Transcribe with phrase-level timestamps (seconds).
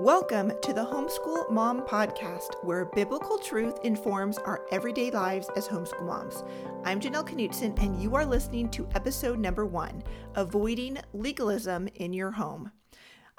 [0.00, 6.06] Welcome to the Homeschool Mom Podcast, where biblical truth informs our everyday lives as homeschool
[6.06, 6.42] moms.
[6.86, 10.02] I'm Janelle Knutson, and you are listening to episode number one
[10.36, 12.72] Avoiding Legalism in Your Home.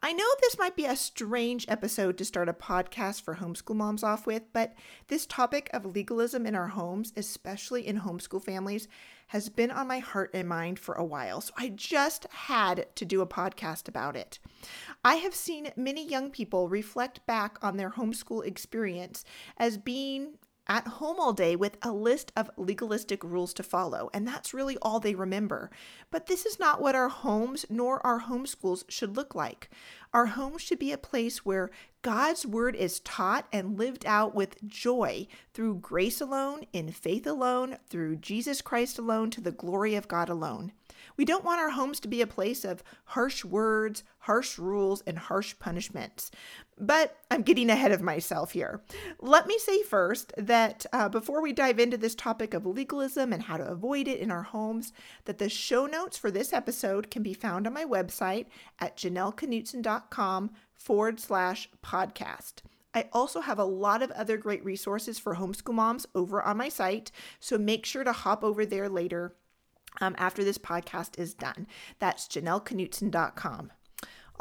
[0.03, 4.03] I know this might be a strange episode to start a podcast for homeschool moms
[4.03, 4.75] off with, but
[5.07, 8.87] this topic of legalism in our homes, especially in homeschool families,
[9.31, 11.39] has been on my heart and mind for a while.
[11.39, 14.39] So I just had to do a podcast about it.
[15.05, 19.23] I have seen many young people reflect back on their homeschool experience
[19.55, 20.33] as being
[20.71, 24.77] at home all day with a list of legalistic rules to follow, and that's really
[24.81, 25.69] all they remember.
[26.09, 29.69] But this is not what our homes nor our homeschools should look like.
[30.13, 31.71] Our home should be a place where
[32.03, 37.77] God's word is taught and lived out with joy through grace alone, in faith alone,
[37.89, 40.71] through Jesus Christ alone, to the glory of God alone.
[41.17, 45.17] We don't want our homes to be a place of harsh words, harsh rules, and
[45.17, 46.31] harsh punishments.
[46.79, 48.81] But I'm getting ahead of myself here.
[49.19, 53.43] Let me say first that uh, before we dive into this topic of legalism and
[53.43, 54.93] how to avoid it in our homes,
[55.25, 58.45] that the show notes for this episode can be found on my website
[58.79, 62.61] at janelleknutson.com forward slash podcast.
[62.93, 66.69] I also have a lot of other great resources for homeschool moms over on my
[66.69, 69.33] site, so make sure to hop over there later
[69.99, 71.67] um, after this podcast is done.
[71.99, 73.71] That's janelleknutson.com.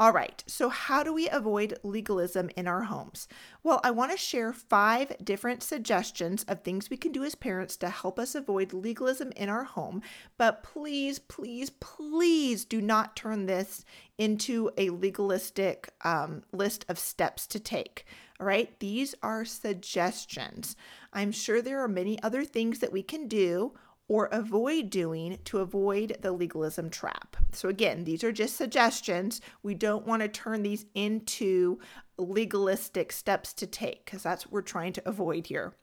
[0.01, 3.29] All right, so how do we avoid legalism in our homes?
[3.63, 7.77] Well, I want to share five different suggestions of things we can do as parents
[7.77, 10.01] to help us avoid legalism in our home.
[10.39, 13.85] But please, please, please do not turn this
[14.17, 18.07] into a legalistic um, list of steps to take.
[18.41, 20.77] All right, these are suggestions.
[21.13, 23.75] I'm sure there are many other things that we can do
[24.11, 27.37] or avoid doing to avoid the legalism trap.
[27.53, 29.41] So, again, these are just suggestions.
[29.63, 31.79] We don't want to turn these into
[32.19, 35.75] legalistic steps to take because that's what we're trying to avoid here.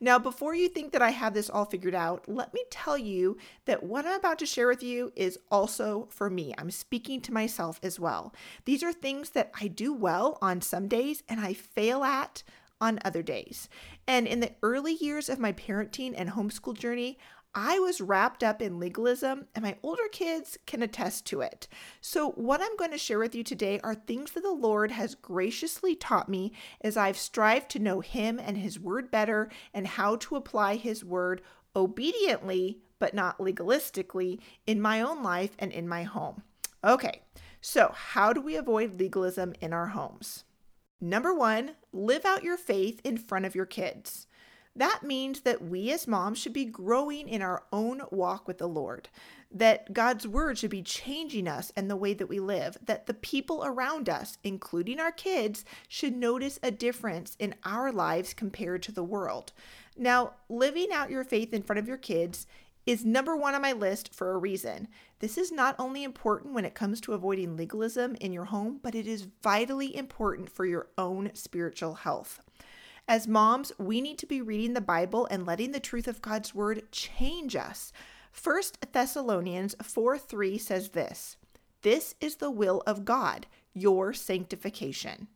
[0.00, 3.36] Now, before you think that I have this all figured out, let me tell you
[3.66, 6.52] that what I'm about to share with you is also for me.
[6.58, 8.34] I'm speaking to myself as well.
[8.64, 12.42] These are things that I do well on some days and I fail at
[12.80, 13.68] on other days.
[14.06, 17.18] And in the early years of my parenting and homeschool journey,
[17.54, 21.66] I was wrapped up in legalism, and my older kids can attest to it.
[22.00, 25.14] So, what I'm going to share with you today are things that the Lord has
[25.14, 30.16] graciously taught me as I've strived to know Him and His Word better and how
[30.16, 31.40] to apply His Word
[31.74, 36.42] obediently, but not legalistically, in my own life and in my home.
[36.84, 37.22] Okay,
[37.60, 40.44] so how do we avoid legalism in our homes?
[41.00, 44.26] Number one, live out your faith in front of your kids.
[44.78, 48.68] That means that we as moms should be growing in our own walk with the
[48.68, 49.08] Lord,
[49.50, 53.14] that God's word should be changing us and the way that we live, that the
[53.14, 58.92] people around us, including our kids, should notice a difference in our lives compared to
[58.92, 59.52] the world.
[59.96, 62.46] Now, living out your faith in front of your kids
[62.86, 64.86] is number one on my list for a reason.
[65.18, 68.94] This is not only important when it comes to avoiding legalism in your home, but
[68.94, 72.40] it is vitally important for your own spiritual health.
[73.08, 76.54] As moms, we need to be reading the Bible and letting the truth of God's
[76.54, 77.90] word change us.
[78.40, 81.38] 1 Thessalonians 4 3 says this
[81.80, 85.28] This is the will of God, your sanctification.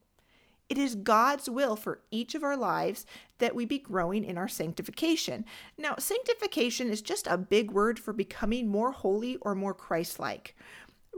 [0.69, 3.07] It is God's will for each of our lives
[3.39, 5.47] that we be growing in our sanctification.
[5.79, 10.55] Now, sanctification is just a big word for becoming more holy or more Christ like.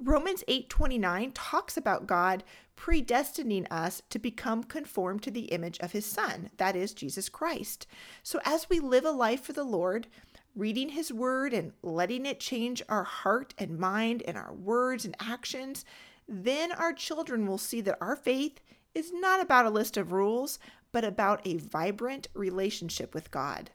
[0.00, 2.44] Romans 8:29 talks about God
[2.76, 7.86] predestining us to become conformed to the image of his son, that is Jesus Christ.
[8.22, 10.06] So as we live a life for the Lord,
[10.54, 15.16] reading his word and letting it change our heart and mind and our words and
[15.20, 15.84] actions,
[16.28, 18.60] then our children will see that our faith
[18.94, 20.58] is not about a list of rules,
[20.92, 23.70] but about a vibrant relationship with God.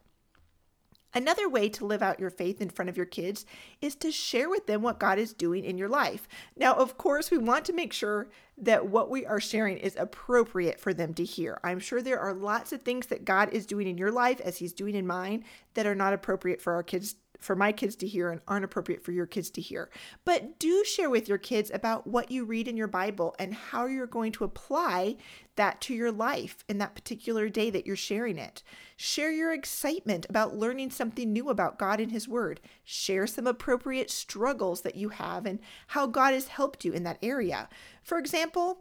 [1.13, 3.45] Another way to live out your faith in front of your kids
[3.81, 6.27] is to share with them what God is doing in your life.
[6.55, 10.79] Now, of course, we want to make sure that what we are sharing is appropriate
[10.79, 11.59] for them to hear.
[11.63, 14.57] I'm sure there are lots of things that God is doing in your life, as
[14.57, 18.07] He's doing in mine, that are not appropriate for our kids for my kids to
[18.07, 19.89] hear and aren't appropriate for your kids to hear.
[20.25, 23.85] But do share with your kids about what you read in your Bible and how
[23.85, 25.15] you're going to apply
[25.55, 28.61] that to your life in that particular day that you're sharing it.
[28.95, 32.59] Share your excitement about learning something new about God and His Word.
[32.83, 37.19] Share some appropriate struggles that you have and how God has helped you in that
[37.21, 37.67] area.
[38.03, 38.79] For example,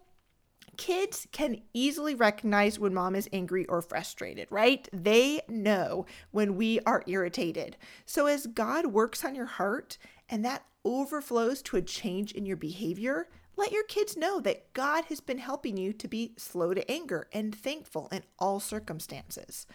[0.77, 4.89] kids can easily recognize when mom is angry or frustrated, right?
[4.93, 7.77] They know when we are irritated.
[8.07, 9.99] So as God works on your heart
[10.29, 13.29] and that overflows to a change in your behavior,
[13.59, 17.27] Let your kids know that God has been helping you to be slow to anger
[17.33, 19.67] and thankful in all circumstances.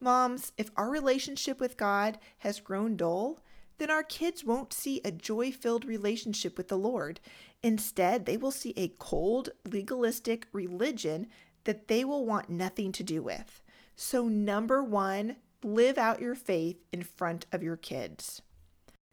[0.00, 3.38] Moms, if our relationship with God has grown dull,
[3.78, 7.20] then our kids won't see a joy filled relationship with the Lord.
[7.62, 11.26] Instead, they will see a cold, legalistic religion
[11.64, 13.62] that they will want nothing to do with.
[13.96, 18.40] So, number one, live out your faith in front of your kids.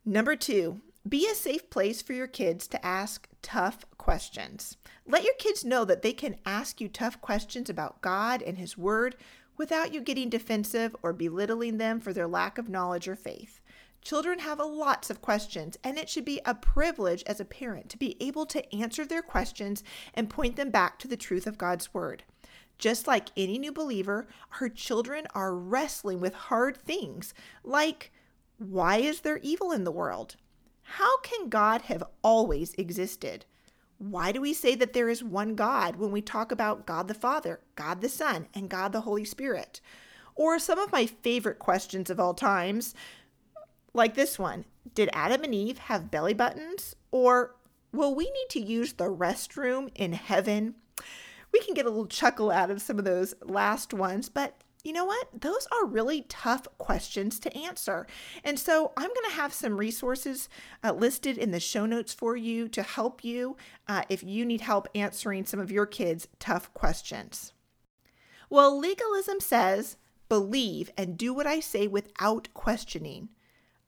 [0.06, 4.78] Number two, be a safe place for your kids to ask tough questions.
[5.06, 8.78] Let your kids know that they can ask you tough questions about God and His
[8.78, 9.16] Word
[9.58, 13.60] without you getting defensive or belittling them for their lack of knowledge or faith.
[14.08, 17.98] Children have lots of questions, and it should be a privilege as a parent to
[17.98, 19.84] be able to answer their questions
[20.14, 22.24] and point them back to the truth of God's Word.
[22.78, 24.30] Just like any new believer,
[24.62, 27.34] our children are wrestling with hard things
[27.66, 28.14] like
[28.58, 30.38] why is there evil in the world?
[30.84, 33.44] How can God have always existed?
[33.98, 37.14] Why do we say that there is one God when we talk about God the
[37.14, 39.82] Father, God the Son, and God the Holy Spirit?
[40.34, 42.96] Or some of my favorite questions of all times,
[43.98, 46.96] like this one Did Adam and Eve have belly buttons?
[47.12, 47.56] Or
[47.92, 50.76] will we need to use the restroom in heaven?
[51.52, 54.94] We can get a little chuckle out of some of those last ones, but you
[54.94, 55.28] know what?
[55.42, 58.08] Those are really tough questions to answer.
[58.44, 60.48] And so I'm going to have some resources
[60.84, 63.58] uh, listed in the show notes for you to help you
[63.88, 67.54] uh, if you need help answering some of your kids' tough questions.
[68.50, 69.98] Well, legalism says
[70.30, 73.30] believe and do what I say without questioning.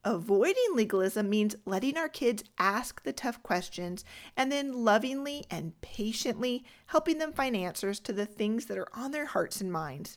[0.04, 4.02] Avoiding legalism means letting our kids ask the tough questions
[4.34, 9.10] and then lovingly and patiently helping them find answers to the things that are on
[9.10, 10.16] their hearts and minds.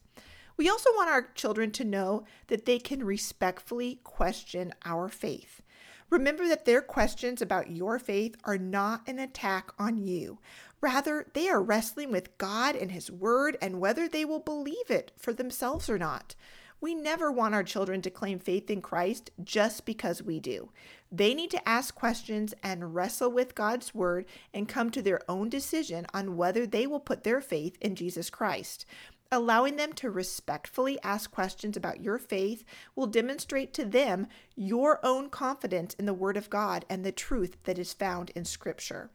[0.55, 5.61] We also want our children to know that they can respectfully question our faith.
[6.09, 10.39] Remember that their questions about your faith are not an attack on you.
[10.79, 15.11] Rather, they are wrestling with God and His Word and whether they will believe it
[15.17, 16.35] for themselves or not.
[16.83, 20.69] We never want our children to claim faith in Christ just because we do.
[21.09, 25.47] They need to ask questions and wrestle with God's Word and come to their own
[25.47, 28.85] decision on whether they will put their faith in Jesus Christ.
[29.31, 32.65] Allowing them to respectfully ask questions about your faith
[32.97, 37.55] will demonstrate to them your own confidence in the Word of God and the truth
[37.63, 39.09] that is found in Scripture.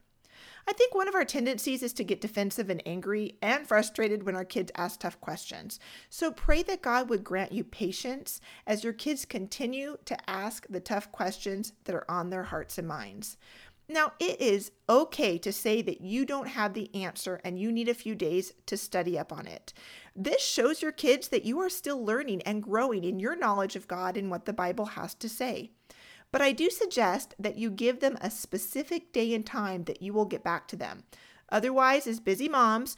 [0.67, 4.35] I think one of our tendencies is to get defensive and angry and frustrated when
[4.35, 5.79] our kids ask tough questions.
[6.09, 10.79] So pray that God would grant you patience as your kids continue to ask the
[10.79, 13.37] tough questions that are on their hearts and minds.
[13.91, 17.89] Now, it is okay to say that you don't have the answer and you need
[17.89, 19.73] a few days to study up on it.
[20.15, 23.87] This shows your kids that you are still learning and growing in your knowledge of
[23.87, 25.71] God and what the Bible has to say.
[26.31, 30.13] But I do suggest that you give them a specific day and time that you
[30.13, 31.03] will get back to them.
[31.51, 32.95] Otherwise, as busy moms,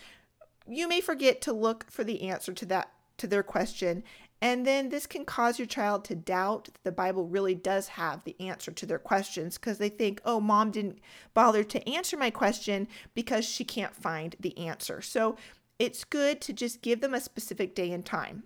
[0.68, 4.04] you may forget to look for the answer to that to their question
[4.42, 8.24] and then this can cause your child to doubt that the Bible really does have
[8.24, 11.00] the answer to their questions because they think, oh, mom didn't
[11.36, 15.00] bother to answer my question because she can't find the answer.
[15.01, 15.38] So
[15.78, 18.44] it's good to just give them a specific day and time.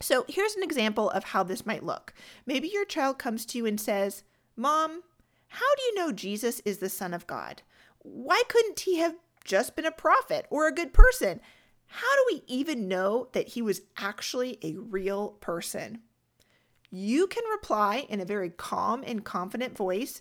[0.00, 2.12] So here's an example of how this might look.
[2.46, 4.24] Maybe your child comes to you and says,
[4.56, 5.02] Mom,
[5.48, 7.62] how do you know Jesus is the Son of God?
[8.00, 9.14] Why couldn't he have
[9.44, 11.40] just been a prophet or a good person?
[11.86, 16.00] How do we even know that he was actually a real person?
[16.90, 20.20] You can reply in a very calm and confident voice.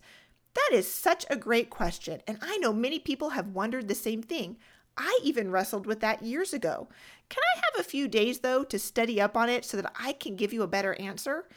[0.53, 4.22] That is such a great question, and I know many people have wondered the same
[4.22, 4.58] thing.
[4.97, 6.88] I even wrestled with that years ago.
[7.29, 10.13] Can I have a few days, though, to study up on it so that I
[10.13, 11.47] can give you a better answer?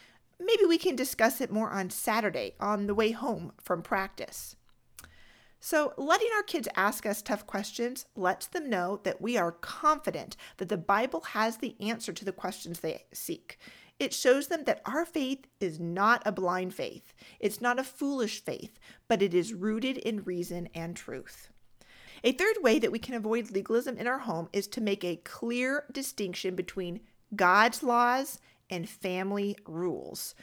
[0.40, 4.56] Maybe we can discuss it more on Saturday on the way home from practice.
[5.60, 10.36] So, letting our kids ask us tough questions lets them know that we are confident
[10.58, 13.58] that the Bible has the answer to the questions they seek.
[13.98, 18.44] It shows them that our faith is not a blind faith, it's not a foolish
[18.44, 18.78] faith,
[19.08, 21.48] but it is rooted in reason and truth.
[22.26, 25.21] A third way that we can avoid legalism in our home is to make a
[25.23, 26.99] clear distinction between
[27.37, 30.35] God's laws and family rules.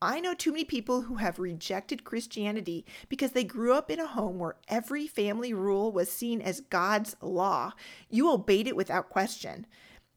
[0.00, 4.06] I know too many people who have rejected Christianity because they grew up in a
[4.06, 7.74] home where every family rule was seen as God's law.
[8.08, 9.66] You obeyed it without question.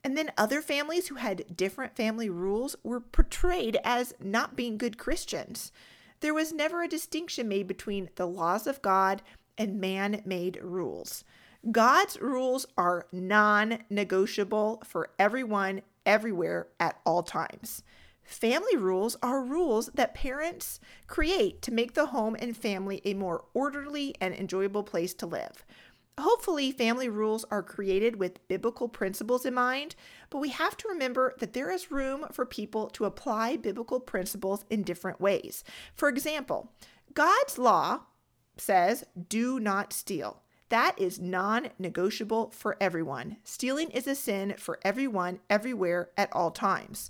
[0.05, 4.97] And then other families who had different family rules were portrayed as not being good
[4.97, 5.73] Christians.
[6.21, 9.21] There was never a distinction made between the laws of God
[9.59, 11.23] and man made rules.
[11.69, 17.83] God's rules are non negotiable for everyone, everywhere, at all times.
[18.23, 23.43] Family rules are rules that parents create to make the home and family a more
[23.53, 25.65] orderly and enjoyable place to live.
[26.19, 29.95] Hopefully, family rules are created with biblical principles in mind,
[30.29, 34.63] but we have to remember that there is room for people to apply biblical principles
[34.69, 35.63] in different ways.
[35.93, 36.71] For example,
[37.13, 38.01] God's law
[38.59, 40.41] says, do not steal.
[40.69, 43.37] That is non negotiable for everyone.
[43.43, 47.09] Stealing is a sin for everyone, everywhere, at all times.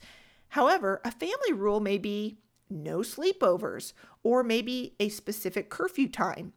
[0.50, 2.38] However, a family rule may be
[2.70, 6.54] no sleepovers or maybe a specific curfew time.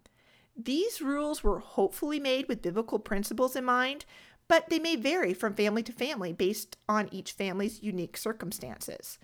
[0.56, 4.04] These rules were hopefully made with biblical principles in mind,
[4.48, 9.18] but they may vary from family to family based on each family's unique circumstances.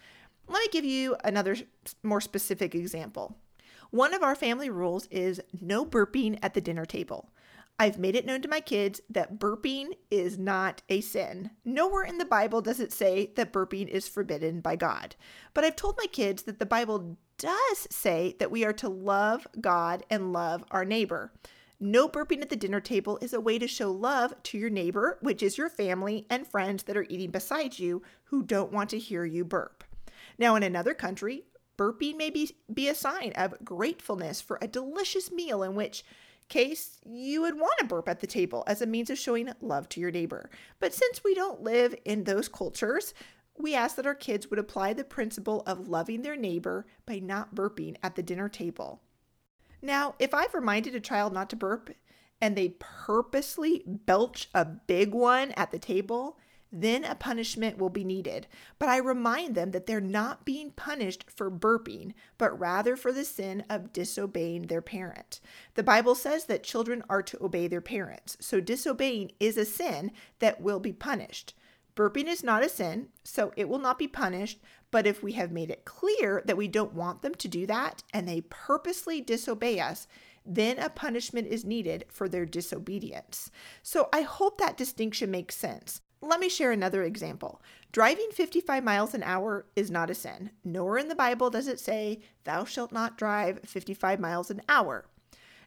[0.48, 1.56] Let me give you another
[2.02, 3.36] more specific example.
[3.90, 7.30] One of our family rules is no burping at the dinner table.
[7.78, 11.52] I've made it known to my kids that burping is not a sin.
[11.64, 15.16] Nowhere in the Bible does it say that burping is forbidden by God.
[15.54, 19.46] But I've told my kids that the Bible does say that we are to love
[19.60, 21.32] God and love our neighbor.
[21.80, 25.16] No burping at the dinner table is a way to show love to your neighbor,
[25.22, 28.98] which is your family and friends that are eating beside you who don't want to
[28.98, 29.84] hear you burp.
[30.36, 31.44] Now, in another country,
[31.78, 36.04] burping may be, be a sign of gratefulness for a delicious meal in which
[36.48, 39.88] case, you would want to burp at the table as a means of showing love
[39.90, 40.50] to your neighbor.
[40.80, 43.14] But since we don't live in those cultures,
[43.56, 47.54] we ask that our kids would apply the principle of loving their neighbor by not
[47.54, 49.02] burping at the dinner table.
[49.82, 51.90] Now, if I've reminded a child not to burp
[52.40, 56.38] and they purposely belch a big one at the table,
[56.70, 58.46] then a punishment will be needed.
[58.78, 63.24] But I remind them that they're not being punished for burping, but rather for the
[63.24, 65.40] sin of disobeying their parent.
[65.74, 70.12] The Bible says that children are to obey their parents, so disobeying is a sin
[70.40, 71.54] that will be punished.
[71.96, 74.60] Burping is not a sin, so it will not be punished.
[74.90, 78.04] But if we have made it clear that we don't want them to do that
[78.14, 80.06] and they purposely disobey us,
[80.46, 83.50] then a punishment is needed for their disobedience.
[83.82, 86.00] So I hope that distinction makes sense.
[86.20, 87.62] Let me share another example.
[87.92, 90.50] Driving 55 miles an hour is not a sin.
[90.64, 95.06] Nowhere in the Bible does it say, Thou shalt not drive 55 miles an hour.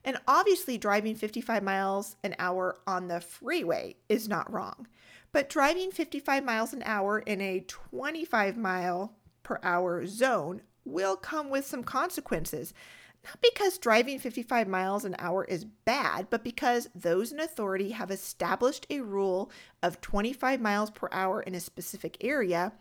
[0.04, 4.88] And obviously, driving 55 miles an hour on the freeway is not wrong.
[5.32, 11.50] But driving 55 miles an hour in a 25 mile per hour zone will come
[11.50, 12.74] with some consequences.
[13.24, 18.10] Not because driving 55 miles an hour is bad, but because those in authority have
[18.10, 19.52] established a rule
[19.84, 22.74] of 25 miles per hour in a specific area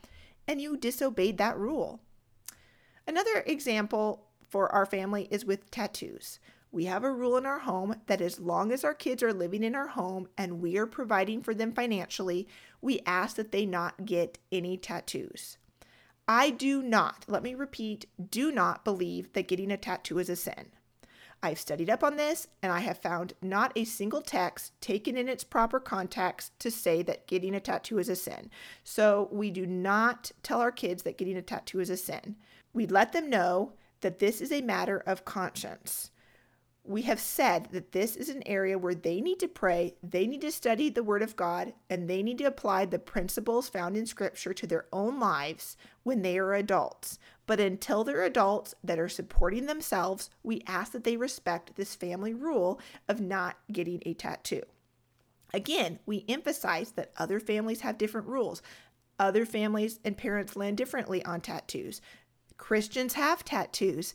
[0.49, 2.01] and you disobeyed that rule.
[3.07, 6.41] Another example for our family is with tattoos.
[6.73, 9.65] We have a rule in our home that as long as our kids are living
[9.65, 12.49] in our home and we are providing for them financially,
[12.81, 15.59] we ask that they not get any tattoos.
[16.33, 20.37] I do not, let me repeat, do not believe that getting a tattoo is a
[20.37, 20.67] sin.
[21.43, 25.29] I've studied up on this and I have found not a single text taken in
[25.29, 28.49] its proper context to say that getting a tattoo is a sin.
[28.85, 32.37] So we do not tell our kids that getting a tattoo is a sin.
[32.73, 36.13] We let them know that this is a matter of conscience
[36.85, 40.41] we have said that this is an area where they need to pray, they need
[40.41, 44.07] to study the Word of God, and they need to apply the principles found in
[44.07, 47.19] Scripture to their own lives when they are adults.
[47.47, 52.33] But until they're adults that are supporting themselves, we ask that they respect this family
[52.33, 54.63] rule of not getting a tattoo.
[55.53, 58.63] Again, we emphasize that other families have different rules.
[59.19, 62.01] Other families and parents land differently on tattoos.
[62.57, 64.15] Christians have tattoos.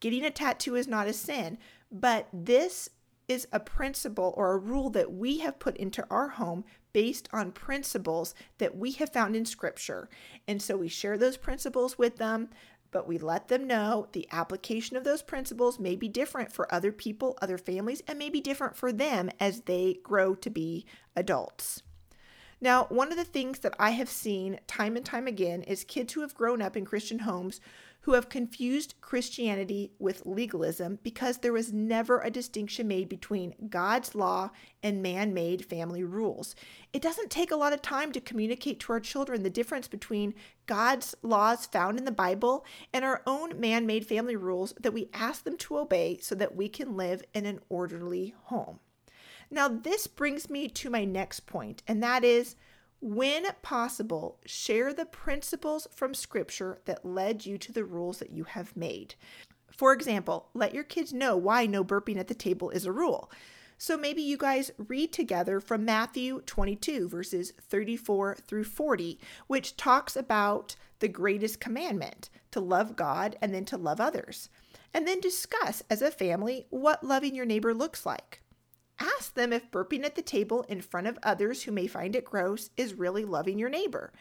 [0.00, 1.58] Getting a tattoo is not a sin.
[1.92, 2.88] But this
[3.28, 7.52] is a principle or a rule that we have put into our home based on
[7.52, 10.08] principles that we have found in scripture.
[10.48, 12.48] And so we share those principles with them,
[12.90, 16.92] but we let them know the application of those principles may be different for other
[16.92, 20.84] people, other families, and may be different for them as they grow to be
[21.16, 21.82] adults.
[22.62, 26.12] Now, one of the things that I have seen time and time again is kids
[26.12, 27.60] who have grown up in Christian homes
[28.02, 34.14] who have confused Christianity with legalism because there was never a distinction made between God's
[34.14, 34.50] law
[34.80, 36.54] and man made family rules.
[36.92, 40.32] It doesn't take a lot of time to communicate to our children the difference between
[40.66, 45.10] God's laws found in the Bible and our own man made family rules that we
[45.12, 48.78] ask them to obey so that we can live in an orderly home.
[49.52, 52.56] Now, this brings me to my next point, and that is
[53.00, 58.44] when possible, share the principles from Scripture that led you to the rules that you
[58.44, 59.14] have made.
[59.70, 63.30] For example, let your kids know why no burping at the table is a rule.
[63.76, 69.18] So maybe you guys read together from Matthew 22, verses 34 through 40,
[69.48, 74.48] which talks about the greatest commandment to love God and then to love others.
[74.94, 78.41] And then discuss as a family what loving your neighbor looks like.
[79.02, 82.24] Ask them if burping at the table in front of others who may find it
[82.24, 84.12] gross is really loving your neighbor.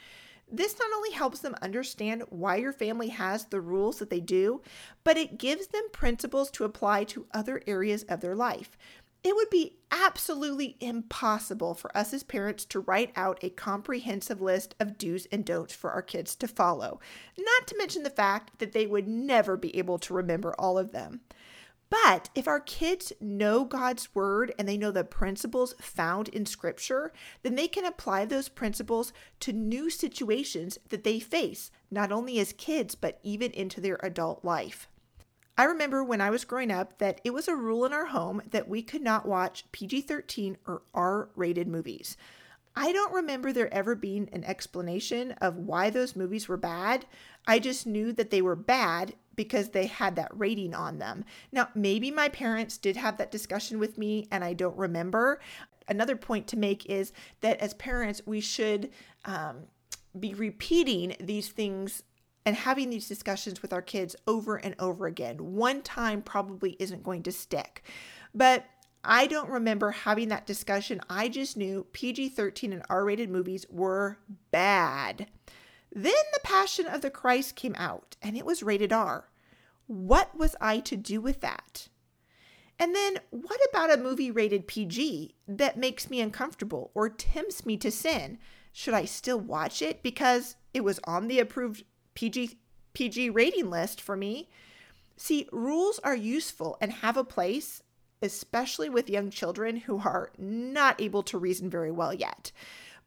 [0.52, 4.62] This not only helps them understand why your family has the rules that they do,
[5.06, 8.78] but it gives them principles to apply to other areas of their life.
[9.24, 14.74] It would be absolutely impossible for us as parents to write out a comprehensive list
[14.80, 17.00] of do's and don'ts for our kids to follow,
[17.38, 20.92] not to mention the fact that they would never be able to remember all of
[20.92, 21.22] them.
[21.92, 27.12] But if our kids know God's word and they know the principles found in scripture,
[27.44, 32.54] then they can apply those principles to new situations that they face, not only as
[32.54, 34.88] kids, but even into their adult life.
[35.58, 38.42] I remember when I was growing up that it was a rule in our home
[38.50, 42.16] that we could not watch PG 13 or R rated movies.
[42.74, 47.06] I don't remember there ever being an explanation of why those movies were bad.
[47.46, 51.24] I just knew that they were bad because they had that rating on them.
[51.52, 55.40] Now, maybe my parents did have that discussion with me and I don't remember.
[55.88, 57.12] Another point to make is
[57.42, 58.90] that as parents, we should
[59.26, 59.64] um,
[60.20, 62.04] be repeating these things
[62.46, 65.54] and having these discussions with our kids over and over again.
[65.54, 67.84] One time probably isn't going to stick.
[68.34, 68.66] But
[69.04, 71.02] I don't remember having that discussion.
[71.10, 74.18] I just knew PG 13 and R rated movies were
[74.52, 75.28] bad.
[75.92, 79.30] Then The Passion of the Christ came out and it was rated R.
[79.88, 81.90] What was I to do with that?
[82.80, 87.78] And then what about a movie rated PG that makes me uncomfortable or tempts me
[87.78, 88.40] to sin?
[88.72, 91.84] Should I still watch it because it was on the approved
[92.16, 92.58] PG
[92.94, 94.50] PG rating list for me?
[95.18, 97.84] See, rules are useful and have a place,
[98.22, 102.52] especially with young children who are not able to reason very well yet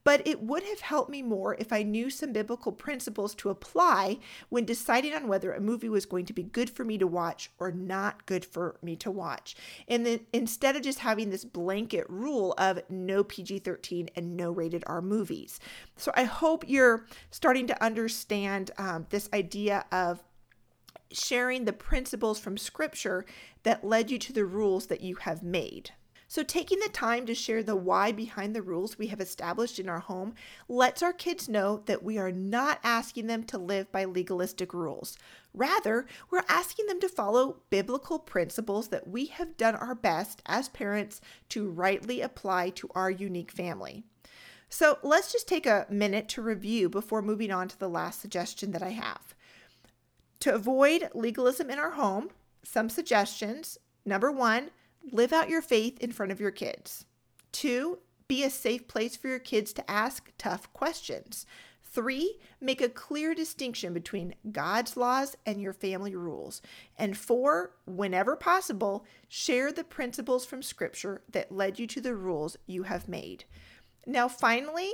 [0.05, 4.19] but it would have helped me more if I knew some biblical principles to apply
[4.51, 7.51] when deciding on whether a movie was going to be good for me to watch
[7.59, 9.57] or not good for me to watch.
[9.89, 14.51] And then instead of just having this blanket rule of no PG 13 and no
[14.51, 15.59] rated R movies.
[15.97, 20.23] So I hope you're starting to understand um, this idea of
[21.11, 23.25] sharing the principles from scripture
[23.63, 25.91] that led you to the rules that you have made.
[26.35, 29.89] So, taking the time to share the why behind the rules we have established in
[29.89, 30.35] our home
[30.69, 35.17] lets our kids know that we are not asking them to live by legalistic rules.
[35.55, 40.69] Rather, we're asking them to follow biblical principles that we have done our best as
[40.69, 41.21] parents
[41.51, 44.03] to rightly apply to our unique family.
[44.69, 48.73] So, let's just take a minute to review before moving on to the last suggestion
[48.73, 49.37] that I have.
[50.41, 52.31] To avoid legalism in our home,
[52.65, 53.79] some suggestions.
[54.05, 54.71] Number one,
[55.13, 57.05] live out your faith in front of your kids.
[57.53, 61.47] Two, be a safe place for your kids to ask tough questions.
[61.83, 66.61] Three, make a clear distinction between God's laws and your family rules.
[66.99, 72.57] And four, whenever possible, share the principles from Scripture that led you to the rules
[72.67, 73.45] you have made.
[74.07, 74.91] Now, finally,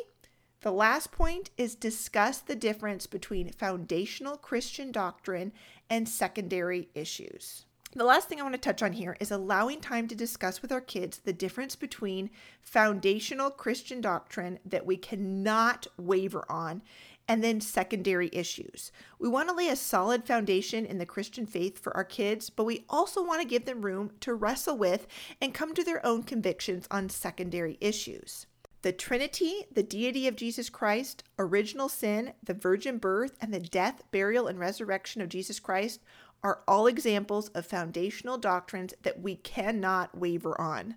[0.61, 5.53] the last point is discuss the difference between foundational Christian doctrine
[5.88, 7.64] and secondary issues.
[7.92, 10.70] The last thing I want to touch on here is allowing time to discuss with
[10.70, 12.31] our kids the difference between
[12.62, 16.83] foundational Christian doctrine that we cannot waver on
[17.26, 18.92] and then secondary issues.
[19.18, 22.62] We want to lay a solid foundation in the Christian faith for our kids, but
[22.62, 25.09] we also want to give them room to wrestle with
[25.40, 28.46] and come to their own convictions on secondary issues.
[28.83, 34.05] The Trinity, the deity of Jesus Christ, original sin, the virgin birth, and the death,
[34.11, 36.00] burial, and resurrection of Jesus Christ
[36.42, 40.96] are all examples of foundational doctrines that we cannot waver on.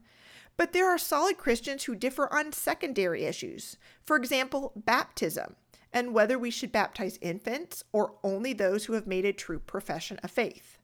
[0.56, 3.78] But there are solid Christians who differ on secondary issues.
[4.06, 5.56] For example, baptism
[5.92, 10.20] and whether we should baptize infants or only those who have made a true profession
[10.24, 10.78] of faith.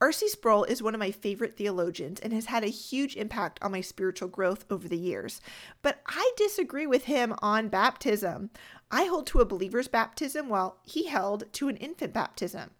[0.00, 0.28] R.C.
[0.28, 3.80] Sproul is one of my favorite theologians and has had a huge impact on my
[3.80, 5.40] spiritual growth over the years.
[5.82, 8.50] But I disagree with him on baptism.
[8.90, 12.72] I hold to a believer's baptism while he held to an infant baptism.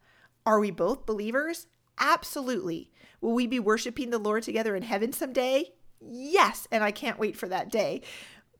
[0.47, 1.67] Are we both believers?
[1.99, 2.91] Absolutely.
[3.21, 5.73] Will we be worshiping the Lord together in heaven someday?
[6.01, 8.03] Yes, and I can't wait for that day.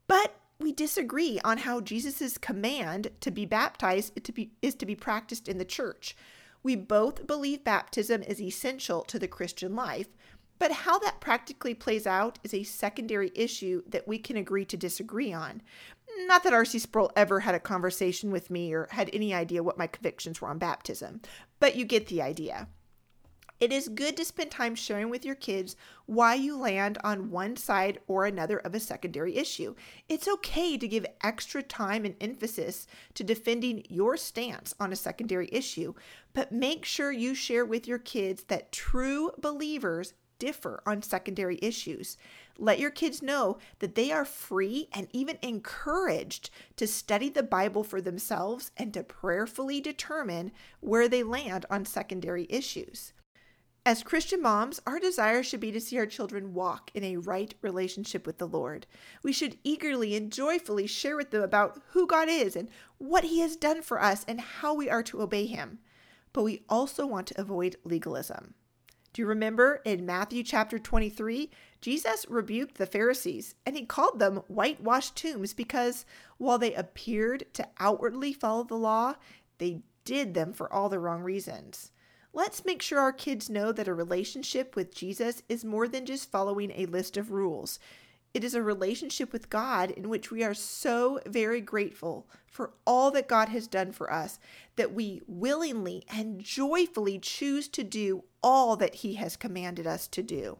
[0.07, 4.95] But we disagree on how Jesus' command to be baptized to be, is to be
[4.95, 6.17] practiced in the church.
[6.63, 10.09] We both believe baptism is essential to the Christian life,
[10.59, 14.77] but how that practically plays out is a secondary issue that we can agree to
[14.77, 15.61] disagree on.
[16.27, 16.79] Not that R.C.
[16.79, 20.49] Sproul ever had a conversation with me or had any idea what my convictions were
[20.49, 21.21] on baptism,
[21.61, 22.69] but you get the idea.
[23.61, 27.57] It is good to spend time sharing with your kids why you land on one
[27.57, 29.75] side or another of a secondary issue.
[30.09, 35.49] It's okay to give extra time and emphasis to defending your stance on a secondary
[35.53, 35.95] issue,
[36.33, 42.19] but make sure you share with your kids that true believers differ on secondary issues.
[42.59, 47.83] Let your kids know that they are free and even encouraged to study the Bible
[47.83, 53.13] for themselves and to prayerfully determine where they land on secondary issues.
[53.87, 57.55] As Christian moms, our desire should be to see our children walk in a right
[57.61, 58.87] relationship with the Lord.
[59.23, 63.41] We should eagerly and joyfully share with them about who God is and what He
[63.41, 65.81] has done for us and how we are to obey Him.
[66.33, 68.55] But we also want to avoid legalism.
[69.15, 71.49] Do you remember in Matthew chapter 23,
[71.81, 76.05] Jesus rebuked the Pharisees and he called them whitewashed tombs because
[76.37, 79.15] while they appeared to outwardly follow the law,
[79.59, 81.93] they did them for all the wrong reasons.
[82.33, 86.33] Let's make sure our kids know that a relationship with Jesus is more than just
[86.33, 87.79] following a list of rules.
[88.35, 93.13] It is a relationship with God in which we are so very grateful for all
[93.13, 94.41] that God has done for us
[94.75, 100.23] that we willingly and joyfully choose to do all that He has commanded us to
[100.23, 100.59] do.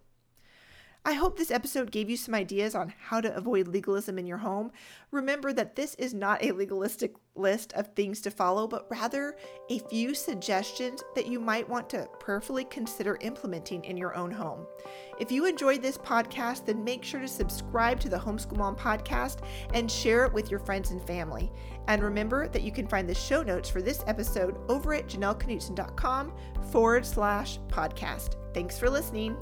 [1.05, 4.39] I hope this episode gave you some ideas on how to avoid legalism in your
[4.39, 4.71] home.
[5.11, 9.37] Remember that this is not a legalistic list of things to follow, but rather
[9.71, 14.67] a few suggestions that you might want to prayerfully consider implementing in your own home.
[15.19, 19.39] If you enjoyed this podcast, then make sure to subscribe to the Homeschool Mom podcast
[19.73, 21.53] and share it with your friends and family.
[21.89, 26.33] And remember that you can find the show notes for this episode over at janelleknutson.com
[26.71, 28.37] forward slash podcast.
[28.55, 29.37] Thanks for listening.